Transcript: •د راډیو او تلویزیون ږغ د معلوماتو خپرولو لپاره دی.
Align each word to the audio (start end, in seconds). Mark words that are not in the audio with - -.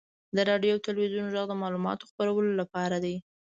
•د 0.35 0.37
راډیو 0.49 0.73
او 0.75 0.83
تلویزیون 0.87 1.27
ږغ 1.33 1.45
د 1.49 1.53
معلوماتو 1.61 2.07
خپرولو 2.11 2.51
لپاره 2.61 2.97
دی. 3.05 3.15